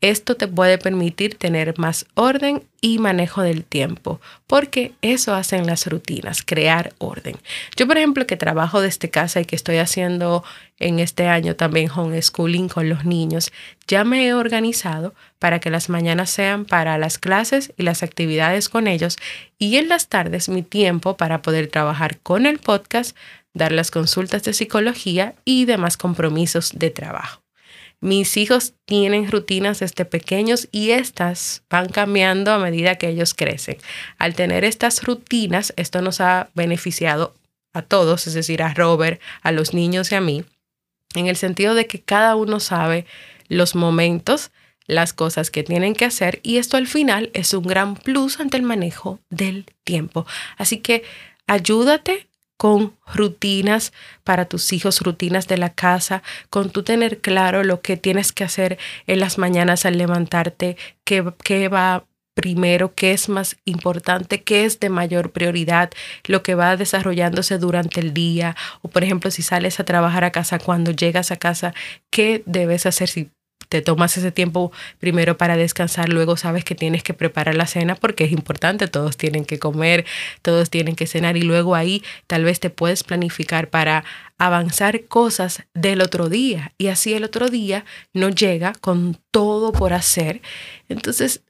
esto 0.00 0.34
te 0.34 0.48
puede 0.48 0.78
permitir 0.78 1.36
tener 1.36 1.78
más 1.78 2.06
orden 2.14 2.64
y 2.80 2.98
manejo 2.98 3.42
del 3.42 3.64
tiempo, 3.64 4.20
porque 4.46 4.92
eso 5.02 5.34
hacen 5.34 5.66
las 5.66 5.86
rutinas, 5.86 6.42
crear 6.42 6.94
orden. 6.98 7.36
Yo, 7.76 7.86
por 7.86 7.98
ejemplo, 7.98 8.26
que 8.26 8.38
trabajo 8.38 8.80
desde 8.80 9.10
casa 9.10 9.40
y 9.40 9.44
que 9.44 9.56
estoy 9.56 9.76
haciendo 9.76 10.42
en 10.78 10.98
este 10.98 11.26
año 11.26 11.54
también 11.54 11.90
homeschooling 11.90 12.70
con 12.70 12.88
los 12.88 13.04
niños, 13.04 13.52
ya 13.86 14.04
me 14.04 14.26
he 14.26 14.32
organizado 14.32 15.14
para 15.38 15.58
que 15.58 15.68
las 15.68 15.90
mañanas 15.90 16.30
sean 16.30 16.64
para 16.64 16.96
las 16.96 17.18
clases 17.18 17.74
y 17.76 17.82
las 17.82 18.02
actividades 18.02 18.70
con 18.70 18.86
ellos 18.86 19.18
y 19.58 19.76
en 19.76 19.88
las 19.88 20.08
tardes 20.08 20.48
mi 20.48 20.62
tiempo 20.62 21.18
para 21.18 21.42
poder 21.42 21.68
trabajar 21.68 22.18
con 22.20 22.46
el 22.46 22.58
podcast, 22.58 23.14
dar 23.52 23.72
las 23.72 23.90
consultas 23.90 24.42
de 24.44 24.54
psicología 24.54 25.34
y 25.44 25.66
demás 25.66 25.98
compromisos 25.98 26.72
de 26.74 26.88
trabajo. 26.90 27.39
Mis 28.00 28.38
hijos 28.38 28.72
tienen 28.86 29.30
rutinas 29.30 29.80
desde 29.80 30.06
pequeños 30.06 30.68
y 30.72 30.90
estas 30.90 31.62
van 31.68 31.88
cambiando 31.88 32.50
a 32.50 32.58
medida 32.58 32.96
que 32.96 33.08
ellos 33.08 33.34
crecen. 33.34 33.76
Al 34.16 34.34
tener 34.34 34.64
estas 34.64 35.02
rutinas, 35.04 35.74
esto 35.76 36.00
nos 36.00 36.20
ha 36.22 36.48
beneficiado 36.54 37.34
a 37.74 37.82
todos, 37.82 38.26
es 38.26 38.34
decir, 38.34 38.62
a 38.62 38.72
Robert, 38.72 39.20
a 39.42 39.52
los 39.52 39.74
niños 39.74 40.10
y 40.12 40.14
a 40.14 40.20
mí, 40.20 40.44
en 41.14 41.26
el 41.26 41.36
sentido 41.36 41.74
de 41.74 41.86
que 41.86 42.00
cada 42.00 42.36
uno 42.36 42.58
sabe 42.58 43.04
los 43.48 43.74
momentos, 43.74 44.50
las 44.86 45.12
cosas 45.12 45.50
que 45.50 45.62
tienen 45.62 45.94
que 45.94 46.04
hacer 46.04 46.40
y 46.42 46.56
esto 46.56 46.76
al 46.76 46.86
final 46.86 47.30
es 47.34 47.52
un 47.54 47.62
gran 47.62 47.94
plus 47.94 48.40
ante 48.40 48.56
el 48.56 48.62
manejo 48.62 49.20
del 49.28 49.66
tiempo. 49.84 50.26
Así 50.56 50.78
que 50.78 51.04
ayúdate 51.46 52.29
con 52.60 52.94
rutinas 53.06 53.90
para 54.22 54.44
tus 54.44 54.74
hijos, 54.74 55.00
rutinas 55.00 55.48
de 55.48 55.56
la 55.56 55.70
casa, 55.70 56.22
con 56.50 56.68
tú 56.68 56.82
tener 56.82 57.22
claro 57.22 57.64
lo 57.64 57.80
que 57.80 57.96
tienes 57.96 58.32
que 58.32 58.44
hacer 58.44 58.78
en 59.06 59.18
las 59.18 59.38
mañanas 59.38 59.86
al 59.86 59.96
levantarte, 59.96 60.76
qué, 61.04 61.24
qué 61.42 61.68
va 61.68 62.04
primero, 62.34 62.94
qué 62.94 63.12
es 63.12 63.30
más 63.30 63.56
importante, 63.64 64.42
qué 64.42 64.66
es 64.66 64.78
de 64.78 64.90
mayor 64.90 65.32
prioridad, 65.32 65.90
lo 66.26 66.42
que 66.42 66.54
va 66.54 66.76
desarrollándose 66.76 67.56
durante 67.56 67.98
el 67.98 68.12
día, 68.12 68.54
o 68.82 68.88
por 68.88 69.04
ejemplo, 69.04 69.30
si 69.30 69.40
sales 69.40 69.80
a 69.80 69.84
trabajar 69.84 70.24
a 70.24 70.30
casa, 70.30 70.58
cuando 70.58 70.90
llegas 70.90 71.30
a 71.30 71.36
casa, 71.36 71.72
qué 72.10 72.42
debes 72.44 72.84
hacer 72.84 73.08
si 73.08 73.30
te 73.70 73.82
tomas 73.82 74.18
ese 74.18 74.32
tiempo 74.32 74.72
primero 74.98 75.38
para 75.38 75.56
descansar, 75.56 76.08
luego 76.08 76.36
sabes 76.36 76.64
que 76.64 76.74
tienes 76.74 77.02
que 77.04 77.14
preparar 77.14 77.54
la 77.54 77.66
cena 77.66 77.94
porque 77.94 78.24
es 78.24 78.32
importante, 78.32 78.88
todos 78.88 79.16
tienen 79.16 79.44
que 79.44 79.60
comer, 79.60 80.04
todos 80.42 80.68
tienen 80.68 80.96
que 80.96 81.06
cenar 81.06 81.36
y 81.36 81.42
luego 81.42 81.76
ahí 81.76 82.02
tal 82.26 82.44
vez 82.44 82.58
te 82.58 82.68
puedes 82.68 83.04
planificar 83.04 83.70
para 83.70 84.04
avanzar 84.38 85.04
cosas 85.04 85.62
del 85.72 86.02
otro 86.02 86.28
día 86.28 86.72
y 86.78 86.88
así 86.88 87.14
el 87.14 87.22
otro 87.22 87.48
día 87.48 87.84
no 88.12 88.28
llega 88.28 88.72
con 88.80 89.18
todo 89.30 89.72
por 89.72 89.92
hacer. 89.92 90.42
Entonces, 90.88 91.42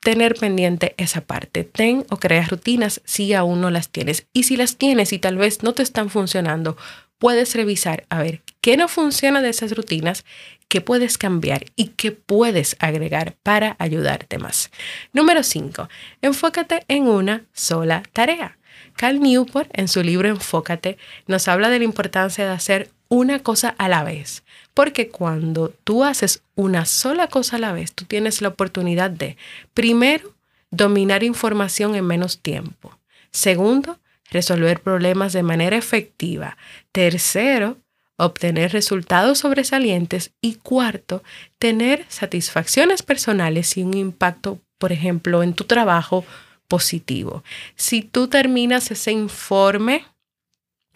tener 0.00 0.36
pendiente 0.36 0.94
esa 0.98 1.20
parte. 1.20 1.64
Ten 1.64 2.06
o 2.10 2.18
crea 2.18 2.46
rutinas 2.46 3.00
si 3.04 3.34
aún 3.34 3.60
no 3.60 3.72
las 3.72 3.88
tienes. 3.88 4.28
Y 4.32 4.44
si 4.44 4.56
las 4.56 4.76
tienes 4.76 5.12
y 5.12 5.18
tal 5.18 5.36
vez 5.36 5.64
no 5.64 5.72
te 5.72 5.82
están 5.82 6.10
funcionando, 6.10 6.76
puedes 7.18 7.54
revisar 7.54 8.06
a 8.08 8.22
ver 8.22 8.42
qué 8.60 8.76
no 8.76 8.88
funciona 8.88 9.42
de 9.42 9.48
esas 9.50 9.76
rutinas, 9.76 10.24
qué 10.68 10.80
puedes 10.80 11.18
cambiar 11.18 11.66
y 11.76 11.88
qué 11.88 12.12
puedes 12.12 12.76
agregar 12.80 13.36
para 13.42 13.76
ayudarte 13.78 14.38
más. 14.38 14.70
Número 15.12 15.42
5. 15.42 15.88
Enfócate 16.22 16.84
en 16.88 17.06
una 17.06 17.44
sola 17.52 18.02
tarea. 18.12 18.58
Cal 18.96 19.20
Newport, 19.20 19.70
en 19.72 19.88
su 19.88 20.02
libro 20.02 20.28
Enfócate, 20.28 20.98
nos 21.26 21.48
habla 21.48 21.68
de 21.70 21.78
la 21.78 21.84
importancia 21.84 22.44
de 22.44 22.52
hacer 22.52 22.90
una 23.08 23.40
cosa 23.40 23.74
a 23.78 23.88
la 23.88 24.04
vez. 24.04 24.42
Porque 24.74 25.08
cuando 25.08 25.70
tú 25.84 26.04
haces 26.04 26.42
una 26.54 26.84
sola 26.86 27.28
cosa 27.28 27.56
a 27.56 27.60
la 27.60 27.72
vez, 27.72 27.92
tú 27.92 28.04
tienes 28.04 28.42
la 28.42 28.48
oportunidad 28.48 29.10
de, 29.10 29.36
primero, 29.74 30.34
dominar 30.70 31.22
información 31.22 31.94
en 31.94 32.06
menos 32.06 32.40
tiempo. 32.40 32.98
Segundo, 33.30 33.98
resolver 34.30 34.80
problemas 34.80 35.32
de 35.32 35.42
manera 35.42 35.76
efectiva. 35.76 36.56
Tercero, 36.92 37.78
obtener 38.16 38.72
resultados 38.72 39.38
sobresalientes. 39.38 40.32
Y 40.40 40.56
cuarto, 40.56 41.22
tener 41.58 42.04
satisfacciones 42.08 43.02
personales 43.02 43.76
y 43.76 43.82
un 43.82 43.94
impacto, 43.94 44.60
por 44.78 44.92
ejemplo, 44.92 45.42
en 45.42 45.54
tu 45.54 45.64
trabajo 45.64 46.24
positivo. 46.68 47.44
Si 47.76 48.02
tú 48.02 48.28
terminas 48.28 48.90
ese 48.90 49.12
informe 49.12 50.04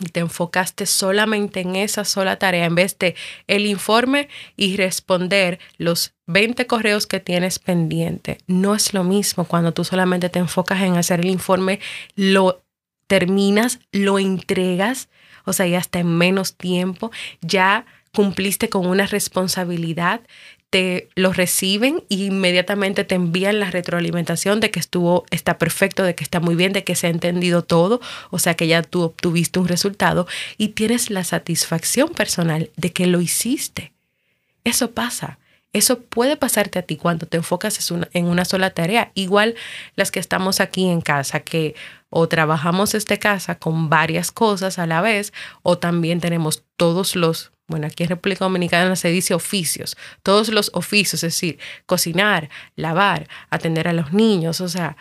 y 0.00 0.06
te 0.06 0.20
enfocaste 0.20 0.86
solamente 0.86 1.60
en 1.60 1.76
esa 1.76 2.04
sola 2.04 2.38
tarea 2.38 2.64
en 2.64 2.74
vez 2.74 2.98
de 2.98 3.14
el 3.46 3.66
informe 3.66 4.28
y 4.56 4.76
responder 4.76 5.58
los 5.76 6.14
20 6.26 6.66
correos 6.66 7.06
que 7.06 7.20
tienes 7.20 7.58
pendiente, 7.58 8.38
no 8.46 8.74
es 8.74 8.94
lo 8.94 9.04
mismo 9.04 9.44
cuando 9.44 9.72
tú 9.72 9.84
solamente 9.84 10.30
te 10.30 10.38
enfocas 10.38 10.80
en 10.82 10.96
hacer 10.96 11.20
el 11.20 11.26
informe, 11.26 11.80
lo 12.16 12.62
terminas, 13.10 13.80
lo 13.90 14.20
entregas, 14.20 15.08
o 15.44 15.52
sea, 15.52 15.66
ya 15.66 15.78
está 15.78 15.98
en 15.98 16.16
menos 16.16 16.54
tiempo, 16.54 17.10
ya 17.40 17.84
cumpliste 18.14 18.68
con 18.68 18.86
una 18.86 19.04
responsabilidad, 19.06 20.20
te 20.70 21.08
lo 21.16 21.32
reciben 21.32 22.04
e 22.08 22.14
inmediatamente 22.14 23.02
te 23.02 23.16
envían 23.16 23.58
la 23.58 23.72
retroalimentación 23.72 24.60
de 24.60 24.70
que 24.70 24.78
estuvo, 24.78 25.24
está 25.32 25.58
perfecto, 25.58 26.04
de 26.04 26.14
que 26.14 26.22
está 26.22 26.38
muy 26.38 26.54
bien, 26.54 26.72
de 26.72 26.84
que 26.84 26.94
se 26.94 27.08
ha 27.08 27.10
entendido 27.10 27.62
todo, 27.62 28.00
o 28.30 28.38
sea 28.38 28.54
que 28.54 28.68
ya 28.68 28.84
tú 28.84 29.02
obtuviste 29.02 29.58
un 29.58 29.66
resultado 29.66 30.28
y 30.56 30.68
tienes 30.68 31.10
la 31.10 31.24
satisfacción 31.24 32.10
personal 32.10 32.70
de 32.76 32.92
que 32.92 33.08
lo 33.08 33.20
hiciste. 33.20 33.92
Eso 34.62 34.92
pasa. 34.92 35.40
Eso 35.72 36.00
puede 36.00 36.36
pasarte 36.36 36.78
a 36.78 36.82
ti 36.82 36.96
cuando 36.96 37.26
te 37.26 37.36
enfocas 37.36 37.92
en 38.12 38.26
una 38.26 38.44
sola 38.44 38.70
tarea. 38.70 39.12
Igual 39.14 39.54
las 39.94 40.10
que 40.10 40.18
estamos 40.18 40.60
aquí 40.60 40.88
en 40.88 41.00
casa, 41.00 41.40
que 41.40 41.74
o 42.10 42.28
trabajamos 42.28 42.94
esta 42.94 43.16
casa 43.16 43.58
con 43.58 43.88
varias 43.88 44.32
cosas 44.32 44.78
a 44.78 44.86
la 44.86 45.00
vez, 45.00 45.32
o 45.62 45.78
también 45.78 46.20
tenemos 46.20 46.64
todos 46.76 47.16
los 47.16 47.52
bueno, 47.70 47.86
aquí 47.86 48.02
en 48.02 48.08
República 48.08 48.44
Dominicana 48.44 48.96
se 48.96 49.10
dice 49.10 49.32
oficios, 49.32 49.96
todos 50.24 50.48
los 50.48 50.72
oficios, 50.74 51.22
es 51.22 51.34
decir, 51.34 51.60
cocinar, 51.86 52.50
lavar, 52.74 53.28
atender 53.48 53.86
a 53.86 53.92
los 53.92 54.12
niños, 54.12 54.60
o 54.60 54.68
sea, 54.68 54.96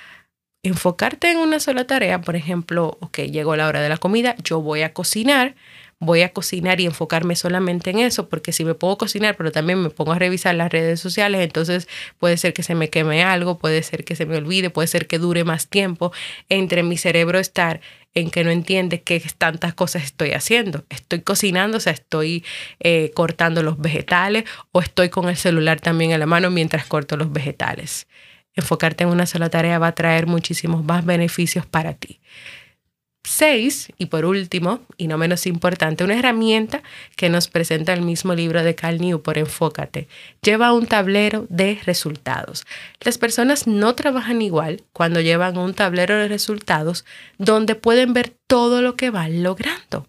enfocarte 0.62 1.32
en 1.32 1.38
una 1.38 1.60
sola 1.60 1.88
tarea, 1.88 2.22
por 2.22 2.36
ejemplo, 2.36 2.98
ok, 3.02 3.22
llegó 3.22 3.56
la 3.56 3.68
hora 3.68 3.82
de 3.82 3.90
la 3.90 3.98
comida, 3.98 4.36
yo 4.44 4.62
voy 4.62 4.84
a 4.84 4.94
cocinar, 4.94 5.56
voy 6.00 6.22
a 6.22 6.32
cocinar 6.32 6.80
y 6.80 6.86
enfocarme 6.86 7.36
solamente 7.36 7.90
en 7.90 8.00
eso, 8.00 8.30
porque 8.30 8.54
si 8.54 8.64
me 8.64 8.74
puedo 8.74 8.98
cocinar, 8.98 9.36
pero 9.36 9.52
también 9.52 9.82
me 9.82 9.90
pongo 9.90 10.14
a 10.14 10.20
revisar 10.20 10.56
las 10.56 10.72
redes 10.72 11.00
sociales, 11.00 11.42
entonces 11.42 11.88
puede 12.18 12.38
ser 12.38 12.54
que 12.54 12.64
se 12.64 12.74
me 12.74 12.90
queme 12.90 13.24
algo, 13.24 13.58
puede 13.60 13.84
ser 13.84 14.06
que 14.06 14.16
se 14.16 14.26
me 14.26 14.38
olvide, 14.38 14.70
puede 14.70 14.88
ser 14.88 15.08
que 15.08 15.20
dure 15.20 15.44
más 15.44 15.68
tiempo 15.68 16.14
entre 16.48 16.84
mi 16.84 16.98
cerebro 16.98 17.38
estar 17.40 17.82
en 18.16 18.32
que 18.32 18.44
no 18.44 18.50
entiende 18.50 19.02
qué 19.02 19.22
tantas 19.38 19.74
cosas 19.74 20.04
estoy 20.04 20.32
haciendo. 20.32 20.86
Estoy 20.90 21.22
cocinando, 21.22 21.78
o 21.78 21.80
sea, 21.80 21.94
estoy 21.94 22.44
eh, 22.80 23.12
cortando 23.14 23.62
los 23.62 23.78
vegetales 23.80 24.46
o 24.72 24.82
estoy 24.82 25.10
con 25.10 25.30
el 25.30 25.38
celular 25.38 25.80
también 25.80 26.12
en 26.12 26.20
la 26.20 26.26
mano 26.26 26.50
mientras 26.50 26.86
corto 26.86 27.18
los 27.18 27.32
vegetales. 27.32 28.08
Enfocarte 28.56 29.04
en 29.04 29.10
una 29.10 29.26
sola 29.26 29.50
tarea 29.50 29.80
va 29.80 29.88
a 29.88 29.96
traer 29.96 30.28
muchísimos 30.28 30.84
más 30.84 31.06
beneficios 31.06 31.66
para 31.66 31.94
ti. 31.94 32.20
Seis, 33.32 33.94
y 34.00 34.08
por 34.08 34.26
último, 34.26 34.80
y 34.98 35.06
no 35.08 35.20
menos 35.20 35.46
importante, 35.46 36.04
una 36.04 36.18
herramienta 36.18 36.82
que 37.16 37.30
nos 37.30 37.48
presenta 37.48 37.94
el 37.94 38.02
mismo 38.02 38.34
libro 38.34 38.64
de 38.64 38.74
Cal 38.74 39.00
por 39.24 39.38
Enfócate. 39.38 40.08
Lleva 40.42 40.74
un 40.74 40.88
tablero 40.88 41.46
de 41.48 41.80
resultados. 41.86 42.66
Las 43.00 43.20
personas 43.20 43.68
no 43.68 43.94
trabajan 43.94 44.42
igual 44.42 44.82
cuando 44.94 45.22
llevan 45.22 45.60
un 45.60 45.76
tablero 45.76 46.16
de 46.18 46.28
resultados 46.28 47.06
donde 47.38 47.76
pueden 47.76 48.14
ver 48.14 48.34
todo 48.48 48.82
lo 48.82 48.96
que 48.96 49.12
van 49.12 49.44
logrando. 49.44 50.09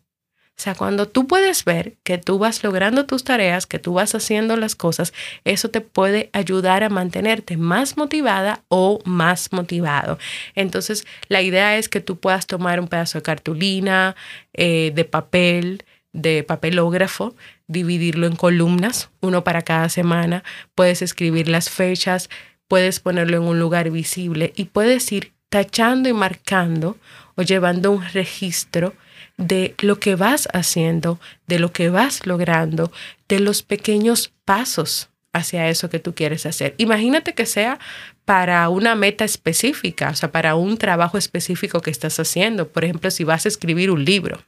O 0.61 0.63
sea, 0.63 0.75
cuando 0.75 1.09
tú 1.09 1.27
puedes 1.27 1.65
ver 1.65 1.95
que 2.03 2.19
tú 2.19 2.39
vas 2.39 2.63
logrando 2.63 3.07
tus 3.07 3.25
tareas, 3.25 3.67
que 3.67 3.79
tú 3.79 3.95
vas 3.95 4.15
haciendo 4.15 4.59
las 4.59 4.75
cosas, 4.75 5.15
eso 5.45 5.71
te 5.71 5.81
puede 5.81 6.29
ayudar 6.35 6.85
a 6.85 6.91
mantenerte 6.91 7.57
más 7.57 7.97
motivada 7.97 8.63
o 8.69 8.99
más 9.07 9.55
motivado. 9.55 10.19
Entonces, 10.55 11.07
la 11.29 11.41
idea 11.41 11.79
es 11.79 11.89
que 11.89 12.03
tú 12.03 12.21
puedas 12.21 12.47
tomar 12.47 12.79
un 12.79 12.89
pedazo 12.89 13.17
de 13.17 13.23
cartulina, 13.23 14.17
eh, 14.53 14.93
de 14.95 15.07
papel, 15.07 15.87
de 16.13 16.43
papelógrafo, 16.43 17.35
dividirlo 17.67 18.27
en 18.27 18.37
columnas, 18.37 19.09
uno 19.23 19.45
para 19.45 19.63
cada 19.63 19.89
semana, 19.89 20.45
puedes 20.75 21.01
escribir 21.01 21.49
las 21.49 21.71
fechas, 21.71 22.29
puedes 22.69 23.01
ponerlo 23.01 23.39
en 23.39 23.45
un 23.45 23.59
lugar 23.59 23.91
visible 23.91 24.53
y 24.57 24.67
puedes 24.67 25.11
ir 25.11 25.33
tachando 25.49 26.11
y 26.11 26.13
marcando 26.13 26.99
o 27.35 27.41
llevando 27.41 27.93
un 27.93 28.05
registro 28.13 28.93
de 29.41 29.75
lo 29.81 29.99
que 29.99 30.15
vas 30.15 30.49
haciendo, 30.53 31.19
de 31.47 31.59
lo 31.59 31.73
que 31.73 31.89
vas 31.89 32.27
logrando, 32.27 32.93
de 33.27 33.41
los 33.41 33.63
pequeños 33.63 34.33
pasos 34.45 35.09
hacia 35.33 35.69
eso 35.69 35.89
que 35.89 35.99
tú 35.99 36.15
quieres 36.15 36.45
hacer. 36.45 36.75
Imagínate 36.77 37.35
que 37.35 37.47
sea 37.47 37.79
para 38.27 38.69
una 38.69 38.95
meta 38.95 39.25
específica, 39.25 40.11
o 40.11 40.15
sea, 40.15 40.31
para 40.31 40.55
un 40.57 40.77
trabajo 40.77 41.17
específico 41.17 41.81
que 41.81 41.91
estás 41.91 42.21
haciendo. 42.21 42.69
Por 42.69 42.85
ejemplo, 42.85 43.11
si 43.11 43.25
vas 43.25 43.47
a 43.47 43.49
escribir 43.49 43.91
un 43.91 44.05
libro 44.05 44.43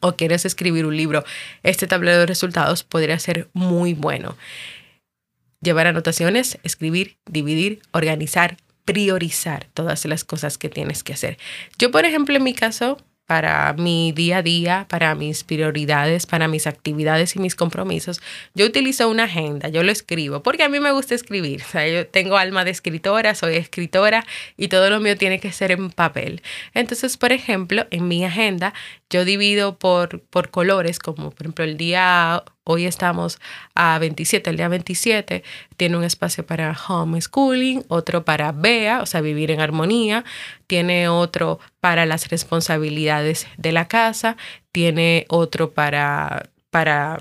o 0.00 0.16
quieres 0.16 0.44
escribir 0.44 0.86
un 0.86 0.96
libro, 0.96 1.24
este 1.62 1.86
tablero 1.86 2.18
de 2.18 2.26
resultados 2.26 2.82
podría 2.82 3.18
ser 3.20 3.48
muy 3.52 3.94
bueno. 3.94 4.36
Llevar 5.60 5.86
anotaciones, 5.86 6.58
escribir, 6.64 7.16
dividir, 7.30 7.80
organizar, 7.92 8.56
priorizar 8.84 9.66
todas 9.72 10.04
las 10.04 10.24
cosas 10.24 10.58
que 10.58 10.68
tienes 10.68 11.04
que 11.04 11.12
hacer. 11.12 11.38
Yo, 11.78 11.92
por 11.92 12.04
ejemplo, 12.04 12.36
en 12.36 12.42
mi 12.42 12.54
caso, 12.54 12.98
para 13.26 13.72
mi 13.72 14.12
día 14.12 14.38
a 14.38 14.42
día, 14.42 14.86
para 14.88 15.14
mis 15.14 15.42
prioridades, 15.42 16.26
para 16.26 16.46
mis 16.48 16.66
actividades 16.66 17.34
y 17.36 17.40
mis 17.40 17.56
compromisos, 17.56 18.20
yo 18.54 18.66
utilizo 18.66 19.08
una 19.08 19.24
agenda, 19.24 19.68
yo 19.68 19.82
lo 19.82 19.90
escribo, 19.90 20.42
porque 20.42 20.62
a 20.62 20.68
mí 20.68 20.78
me 20.80 20.92
gusta 20.92 21.14
escribir. 21.14 21.62
O 21.62 21.70
sea, 21.70 21.88
yo 21.88 22.06
tengo 22.06 22.36
alma 22.36 22.64
de 22.64 22.70
escritora, 22.70 23.34
soy 23.34 23.56
escritora 23.56 24.24
y 24.56 24.68
todo 24.68 24.90
lo 24.90 25.00
mío 25.00 25.16
tiene 25.16 25.40
que 25.40 25.52
ser 25.52 25.72
en 25.72 25.90
papel. 25.90 26.42
Entonces, 26.72 27.16
por 27.16 27.32
ejemplo, 27.32 27.86
en 27.90 28.08
mi 28.08 28.24
agenda 28.24 28.72
yo 29.10 29.24
divido 29.24 29.76
por, 29.78 30.20
por 30.20 30.50
colores, 30.50 30.98
como 30.98 31.30
por 31.30 31.46
ejemplo 31.46 31.64
el 31.64 31.76
día, 31.76 32.44
hoy 32.68 32.84
estamos 32.84 33.38
a 33.74 33.98
27, 33.98 34.50
el 34.50 34.56
día 34.56 34.68
27 34.68 35.44
tiene 35.76 35.96
un 35.96 36.02
espacio 36.04 36.44
para 36.44 36.76
homeschooling, 36.88 37.84
otro 37.88 38.24
para 38.24 38.50
BEA, 38.50 39.02
o 39.02 39.06
sea, 39.06 39.20
vivir 39.20 39.52
en 39.52 39.60
armonía, 39.60 40.24
tiene 40.66 41.08
otro 41.08 41.60
para 41.80 42.06
las 42.06 42.28
responsabilidades 42.28 43.46
de 43.56 43.70
la 43.70 43.86
casa, 43.86 44.36
tiene 44.72 45.26
otro 45.28 45.70
para, 45.70 46.50
para 46.70 47.20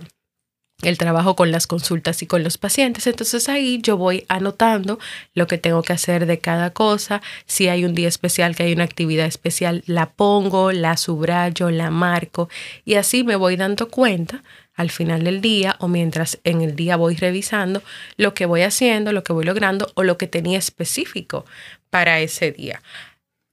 el 0.81 0.97
trabajo 0.97 1.35
con 1.35 1.51
las 1.51 1.67
consultas 1.67 2.21
y 2.21 2.27
con 2.27 2.43
los 2.43 2.57
pacientes. 2.57 3.07
Entonces 3.07 3.47
ahí 3.49 3.79
yo 3.81 3.97
voy 3.97 4.25
anotando 4.27 4.99
lo 5.33 5.47
que 5.47 5.57
tengo 5.57 5.81
que 5.83 5.93
hacer 5.93 6.25
de 6.25 6.39
cada 6.39 6.71
cosa. 6.71 7.21
Si 7.45 7.67
hay 7.67 7.85
un 7.85 7.95
día 7.95 8.07
especial, 8.07 8.55
que 8.55 8.63
hay 8.63 8.73
una 8.73 8.83
actividad 8.83 9.25
especial, 9.25 9.83
la 9.87 10.07
pongo, 10.07 10.71
la 10.71 10.97
subrayo, 10.97 11.71
la 11.71 11.91
marco 11.91 12.49
y 12.83 12.95
así 12.95 13.23
me 13.23 13.35
voy 13.35 13.55
dando 13.55 13.89
cuenta 13.89 14.43
al 14.75 14.91
final 14.91 15.23
del 15.23 15.39
día 15.39 15.77
o 15.79 15.87
mientras 15.87 16.39
en 16.43 16.61
el 16.61 16.75
día 16.75 16.97
voy 16.97 17.15
revisando 17.15 17.81
lo 18.17 18.33
que 18.33 18.45
voy 18.45 18.61
haciendo, 18.61 19.13
lo 19.13 19.23
que 19.23 19.31
voy 19.31 19.45
logrando 19.45 19.91
o 19.95 20.03
lo 20.03 20.17
que 20.17 20.27
tenía 20.27 20.59
específico 20.59 21.45
para 21.89 22.19
ese 22.19 22.51
día 22.51 22.81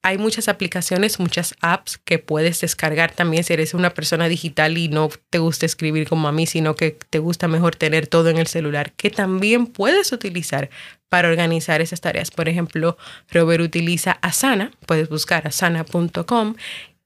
hay 0.02 0.18
muchas 0.18 0.48
aplicaciones, 0.48 1.20
muchas 1.20 1.54
apps 1.60 1.96
que 1.96 2.18
puedes 2.18 2.60
descargar 2.60 3.12
también 3.12 3.44
si 3.44 3.52
eres 3.52 3.72
una 3.72 3.90
persona 3.90 4.28
digital 4.28 4.76
y 4.76 4.88
no 4.88 5.10
te 5.30 5.38
gusta 5.38 5.64
escribir 5.64 6.08
como 6.08 6.26
a 6.26 6.32
mí, 6.32 6.46
sino 6.46 6.74
que 6.74 6.98
te 7.08 7.20
gusta 7.20 7.46
mejor 7.46 7.76
tener 7.76 8.08
todo 8.08 8.28
en 8.28 8.38
el 8.38 8.48
celular, 8.48 8.92
que 8.92 9.10
también 9.10 9.66
puedes 9.66 10.10
utilizar 10.10 10.70
para 11.08 11.28
organizar 11.28 11.80
esas 11.80 12.00
tareas. 12.00 12.30
Por 12.30 12.48
ejemplo, 12.48 12.96
Robert 13.30 13.62
utiliza 13.62 14.18
Asana, 14.22 14.72
puedes 14.86 15.08
buscar 15.08 15.46
asana.com 15.46 16.54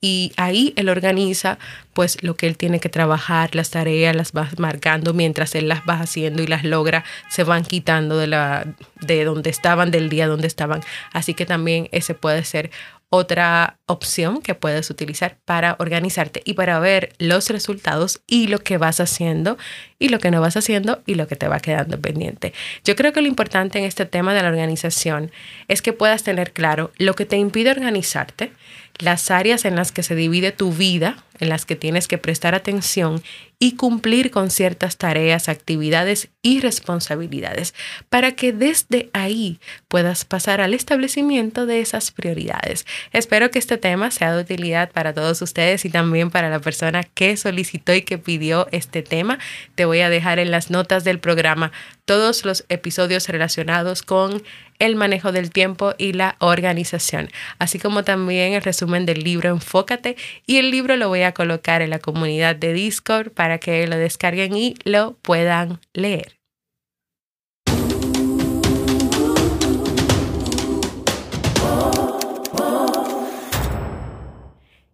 y 0.00 0.32
ahí 0.36 0.72
él 0.76 0.88
organiza 0.88 1.58
pues 1.94 2.22
lo 2.22 2.36
que 2.36 2.46
él 2.46 2.56
tiene 2.56 2.80
que 2.80 2.90
trabajar, 2.90 3.54
las 3.54 3.70
tareas 3.70 4.14
las 4.14 4.32
va 4.32 4.50
marcando 4.58 5.14
mientras 5.14 5.54
él 5.54 5.68
las 5.68 5.80
va 5.88 6.00
haciendo 6.00 6.42
y 6.42 6.46
las 6.46 6.64
logra, 6.64 7.04
se 7.30 7.42
van 7.42 7.64
quitando 7.64 8.18
de 8.18 8.26
la 8.26 8.66
de 9.00 9.24
donde 9.24 9.50
estaban, 9.50 9.90
del 9.90 10.08
día 10.08 10.26
donde 10.26 10.46
estaban. 10.46 10.82
Así 11.12 11.32
que 11.34 11.46
también 11.46 11.88
ese 11.92 12.14
puede 12.14 12.44
ser 12.44 12.70
otra 13.08 13.78
opción 13.86 14.42
que 14.42 14.54
puedes 14.54 14.90
utilizar 14.90 15.38
para 15.44 15.76
organizarte 15.78 16.42
y 16.44 16.54
para 16.54 16.78
ver 16.80 17.12
los 17.18 17.50
resultados 17.50 18.20
y 18.26 18.48
lo 18.48 18.58
que 18.58 18.78
vas 18.78 18.98
haciendo 19.00 19.56
y 19.98 20.08
lo 20.08 20.18
que 20.18 20.30
no 20.30 20.40
vas 20.40 20.56
haciendo 20.56 21.02
y 21.06 21.14
lo 21.14 21.28
que 21.28 21.36
te 21.36 21.46
va 21.46 21.60
quedando 21.60 22.00
pendiente. 22.00 22.52
Yo 22.84 22.96
creo 22.96 23.12
que 23.12 23.22
lo 23.22 23.28
importante 23.28 23.78
en 23.78 23.84
este 23.84 24.06
tema 24.06 24.34
de 24.34 24.42
la 24.42 24.48
organización 24.48 25.30
es 25.68 25.82
que 25.82 25.92
puedas 25.92 26.24
tener 26.24 26.52
claro 26.52 26.90
lo 26.98 27.14
que 27.14 27.26
te 27.26 27.36
impide 27.36 27.70
organizarte, 27.70 28.52
las 28.98 29.30
áreas 29.30 29.64
en 29.64 29.76
las 29.76 29.92
que 29.92 30.02
se 30.02 30.14
divide 30.14 30.52
tu 30.52 30.72
vida, 30.72 31.16
en 31.38 31.48
las 31.48 31.64
que 31.64 31.76
tienes 31.76 32.08
que 32.08 32.18
prestar 32.18 32.54
atención 32.54 33.22
y 33.58 33.76
cumplir 33.76 34.30
con 34.30 34.50
ciertas 34.50 34.98
tareas, 34.98 35.48
actividades 35.48 36.28
y 36.42 36.60
responsabilidades 36.60 37.74
para 38.10 38.32
que 38.32 38.52
desde 38.52 39.08
ahí 39.14 39.58
puedas 39.88 40.24
pasar 40.24 40.60
al 40.60 40.74
establecimiento 40.74 41.64
de 41.64 41.80
esas 41.80 42.10
prioridades. 42.10 42.86
Espero 43.12 43.50
que 43.50 43.58
este 43.58 43.78
tema 43.78 44.10
sea 44.10 44.34
de 44.34 44.42
utilidad 44.42 44.90
para 44.90 45.14
todos 45.14 45.40
ustedes 45.40 45.84
y 45.86 45.90
también 45.90 46.30
para 46.30 46.50
la 46.50 46.60
persona 46.60 47.02
que 47.02 47.36
solicitó 47.36 47.94
y 47.94 48.02
que 48.02 48.18
pidió 48.18 48.68
este 48.72 49.02
tema. 49.02 49.38
Te 49.74 49.86
voy 49.86 50.00
a 50.00 50.10
dejar 50.10 50.38
en 50.38 50.50
las 50.50 50.70
notas 50.70 51.04
del 51.04 51.18
programa 51.18 51.72
todos 52.04 52.44
los 52.44 52.64
episodios 52.68 53.28
relacionados 53.28 54.02
con 54.02 54.42
el 54.78 54.94
manejo 54.94 55.32
del 55.32 55.50
tiempo 55.50 55.94
y 55.98 56.12
la 56.12 56.36
organización, 56.38 57.30
así 57.58 57.78
como 57.78 58.04
también 58.04 58.52
el 58.52 58.62
resumen 58.62 59.06
del 59.06 59.24
libro 59.24 59.48
Enfócate 59.50 60.16
y 60.46 60.58
el 60.58 60.70
libro 60.70 60.96
lo 60.96 61.08
voy 61.08 61.22
a 61.22 61.25
colocar 61.34 61.82
en 61.82 61.90
la 61.90 61.98
comunidad 61.98 62.56
de 62.56 62.72
Discord 62.72 63.32
para 63.32 63.58
que 63.58 63.86
lo 63.86 63.96
descarguen 63.96 64.56
y 64.56 64.74
lo 64.84 65.18
puedan 65.18 65.80
leer. 65.92 66.38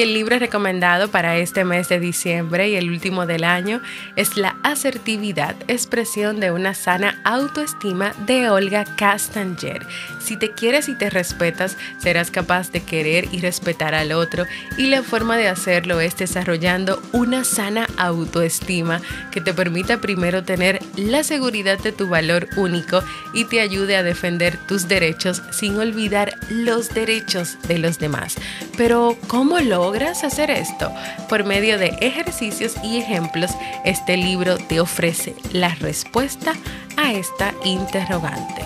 El 0.03 0.13
libro 0.13 0.39
recomendado 0.39 1.09
para 1.09 1.37
este 1.39 1.65
mes 1.65 1.89
de 1.89 1.99
diciembre 1.99 2.69
y 2.69 2.77
el 2.77 2.91
último 2.91 3.25
del 3.25 3.45
año 3.45 3.81
es 4.15 4.37
La 4.37 4.57
asertividad, 4.63 5.57
expresión 5.69 6.39
de 6.39 6.51
una 6.51 6.75
sana 6.75 7.21
autoestima 7.25 8.13
de 8.27 8.51
Olga 8.51 8.85
Castanger. 8.85 9.87
Si 10.21 10.37
te 10.37 10.51
quieres 10.51 10.89
y 10.89 10.95
te 10.97 11.09
respetas, 11.09 11.79
serás 11.99 12.31
capaz 12.31 12.73
de 12.73 12.83
querer 12.83 13.29
y 13.33 13.41
respetar 13.41 13.95
al 13.95 14.13
otro 14.13 14.45
y 14.77 14.89
la 14.89 15.03
forma 15.03 15.39
de 15.39 15.49
hacerlo 15.49 16.01
es 16.01 16.17
desarrollando 16.17 17.01
una 17.13 17.45
sana 17.45 17.87
autoestima 17.97 19.01
que 19.31 19.41
te 19.41 19.55
permita 19.55 20.01
primero 20.01 20.45
tener 20.45 20.81
la 20.97 21.23
seguridad 21.23 21.79
de 21.79 21.93
tu 21.93 22.09
valor 22.09 22.49
único 22.57 23.03
y 23.33 23.45
te 23.45 23.61
ayude 23.61 23.97
a 23.97 24.03
defender 24.03 24.59
tus 24.67 24.89
derechos 24.89 25.43
sin 25.53 25.79
olvidar 25.79 26.35
los 26.51 26.93
derechos 26.93 27.57
de 27.67 27.79
los 27.79 27.99
demás. 27.99 28.37
Pero, 28.77 29.17
¿cómo 29.29 29.59
lo 29.61 29.86
logras 29.87 30.25
hacer 30.25 30.51
esto? 30.51 30.91
Por 31.29 31.45
medio 31.45 31.79
de 31.79 31.97
ejercicios 32.01 32.75
y 32.83 32.99
ejemplos, 32.99 33.53
este 33.85 34.17
libro 34.17 34.59
te 34.59 34.81
ofrece 34.81 35.37
la 35.53 35.77
respuesta 35.77 36.55
a 36.97 37.13
esta 37.13 37.55
interrogante. 37.63 38.65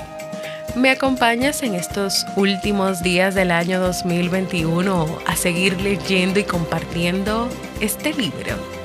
¿Me 0.76 0.88
acompañas 0.88 1.62
en 1.62 1.74
estos 1.74 2.24
últimos 2.36 3.02
días 3.02 3.34
del 3.34 3.50
año 3.50 3.80
2021 3.80 5.18
a 5.26 5.36
seguir 5.36 5.78
leyendo 5.82 6.40
y 6.40 6.44
compartiendo 6.44 7.50
este 7.82 8.14
libro? 8.14 8.79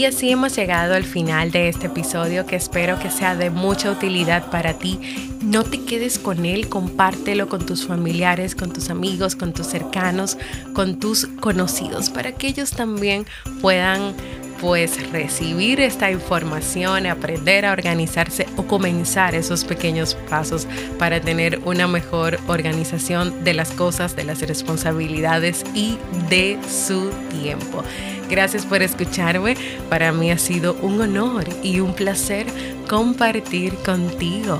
Y 0.00 0.06
así 0.06 0.30
hemos 0.30 0.56
llegado 0.56 0.94
al 0.94 1.04
final 1.04 1.50
de 1.50 1.68
este 1.68 1.88
episodio 1.88 2.46
que 2.46 2.56
espero 2.56 2.98
que 2.98 3.10
sea 3.10 3.36
de 3.36 3.50
mucha 3.50 3.90
utilidad 3.90 4.50
para 4.50 4.78
ti. 4.78 4.98
No 5.42 5.62
te 5.62 5.84
quedes 5.84 6.18
con 6.18 6.46
él, 6.46 6.70
compártelo 6.70 7.50
con 7.50 7.66
tus 7.66 7.86
familiares, 7.86 8.54
con 8.54 8.72
tus 8.72 8.88
amigos, 8.88 9.36
con 9.36 9.52
tus 9.52 9.66
cercanos, 9.66 10.38
con 10.72 10.98
tus 10.98 11.26
conocidos, 11.26 12.08
para 12.08 12.32
que 12.32 12.46
ellos 12.46 12.70
también 12.70 13.26
puedan 13.60 14.14
pues 14.58 15.10
recibir 15.10 15.80
esta 15.80 16.10
información, 16.10 17.06
aprender 17.06 17.66
a 17.66 17.72
organizarse 17.72 18.46
comenzar 18.70 19.34
esos 19.34 19.64
pequeños 19.64 20.14
pasos 20.28 20.68
para 20.96 21.20
tener 21.20 21.58
una 21.64 21.88
mejor 21.88 22.38
organización 22.46 23.42
de 23.42 23.52
las 23.52 23.72
cosas, 23.72 24.14
de 24.14 24.22
las 24.22 24.40
responsabilidades 24.42 25.64
y 25.74 25.98
de 26.28 26.56
su 26.68 27.10
tiempo. 27.42 27.82
Gracias 28.30 28.64
por 28.64 28.80
escucharme. 28.80 29.56
Para 29.88 30.12
mí 30.12 30.30
ha 30.30 30.38
sido 30.38 30.74
un 30.82 31.00
honor 31.00 31.46
y 31.64 31.80
un 31.80 31.94
placer 31.94 32.46
compartir 32.88 33.74
contigo. 33.84 34.56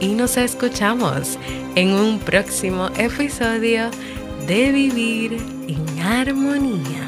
Y 0.00 0.14
nos 0.14 0.38
escuchamos 0.38 1.38
en 1.74 1.92
un 1.92 2.18
próximo 2.18 2.88
episodio 2.96 3.90
de 4.46 4.72
Vivir 4.72 5.36
en 5.68 6.00
Armonía. 6.00 7.05